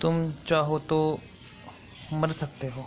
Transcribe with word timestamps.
तुम 0.00 0.32
चाहो 0.46 0.78
तो 0.78 0.98
मर 2.12 2.32
सकते 2.32 2.66
हो। 2.66 2.84